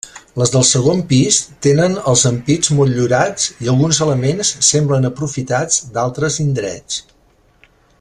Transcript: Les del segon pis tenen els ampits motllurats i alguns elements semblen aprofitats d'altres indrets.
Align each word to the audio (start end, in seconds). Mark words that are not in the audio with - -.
Les 0.41 0.51
del 0.53 0.63
segon 0.69 1.03
pis 1.11 1.37
tenen 1.65 1.97
els 2.13 2.23
ampits 2.31 2.73
motllurats 2.79 3.51
i 3.67 3.71
alguns 3.75 4.01
elements 4.09 4.55
semblen 4.71 5.09
aprofitats 5.13 5.81
d'altres 5.99 6.45
indrets. 6.49 7.03